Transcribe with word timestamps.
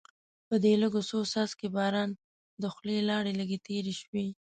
په 0.47 0.55
دې 0.63 0.73
لږو 0.81 1.01
څو 1.09 1.19
څاڅکو 1.31 1.67
باران 1.75 2.09
د 2.61 2.63
خولې 2.73 2.97
لاړې 3.09 3.31
لږې 3.39 3.57
تېرې 3.67 3.93
شوې. 4.01 4.25